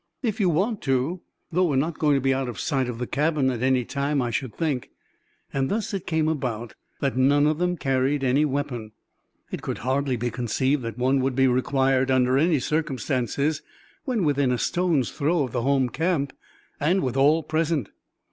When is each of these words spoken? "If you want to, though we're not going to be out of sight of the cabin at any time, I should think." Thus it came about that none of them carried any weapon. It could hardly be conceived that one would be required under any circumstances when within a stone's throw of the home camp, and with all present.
"If 0.23 0.39
you 0.39 0.49
want 0.49 0.81
to, 0.85 1.21
though 1.51 1.65
we're 1.65 1.75
not 1.75 1.99
going 1.99 2.15
to 2.15 2.19
be 2.21 2.33
out 2.33 2.49
of 2.49 2.59
sight 2.59 2.89
of 2.89 2.97
the 2.97 3.05
cabin 3.05 3.51
at 3.51 3.61
any 3.61 3.85
time, 3.85 4.19
I 4.19 4.31
should 4.31 4.55
think." 4.55 4.89
Thus 5.53 5.93
it 5.93 6.07
came 6.07 6.27
about 6.27 6.73
that 7.01 7.15
none 7.15 7.45
of 7.45 7.59
them 7.59 7.77
carried 7.77 8.23
any 8.23 8.43
weapon. 8.43 8.93
It 9.51 9.61
could 9.61 9.77
hardly 9.85 10.15
be 10.15 10.31
conceived 10.31 10.81
that 10.81 10.97
one 10.97 11.19
would 11.21 11.35
be 11.35 11.47
required 11.47 12.09
under 12.09 12.35
any 12.39 12.59
circumstances 12.59 13.61
when 14.03 14.23
within 14.23 14.51
a 14.51 14.57
stone's 14.57 15.11
throw 15.11 15.43
of 15.43 15.51
the 15.51 15.61
home 15.61 15.87
camp, 15.87 16.33
and 16.79 17.03
with 17.03 17.15
all 17.15 17.43
present. 17.43 17.89